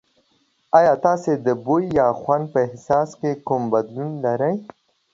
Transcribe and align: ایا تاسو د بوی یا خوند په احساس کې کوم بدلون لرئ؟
ایا 0.77 0.93
تاسو 1.05 1.31
د 1.45 1.47
بوی 1.65 1.85
یا 1.99 2.07
خوند 2.19 2.45
په 2.53 2.59
احساس 2.67 3.09
کې 3.19 3.31
کوم 3.47 3.63
بدلون 3.73 4.11
لرئ؟ 4.25 4.55